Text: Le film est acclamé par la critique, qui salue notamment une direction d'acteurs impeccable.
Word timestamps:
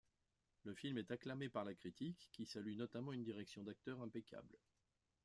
Le 0.63 0.73
film 0.73 0.97
est 0.97 1.11
acclamé 1.11 1.47
par 1.47 1.63
la 1.63 1.75
critique, 1.75 2.27
qui 2.31 2.47
salue 2.47 2.75
notamment 2.75 3.13
une 3.13 3.21
direction 3.21 3.61
d'acteurs 3.63 4.01
impeccable. 4.01 4.57